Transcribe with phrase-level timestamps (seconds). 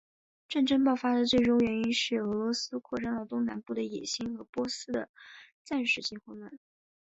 [0.49, 5.09] 战争爆发的最终原因是俄罗斯扩张到东南部的野心和波斯的
[5.63, 6.57] 暂时性混乱。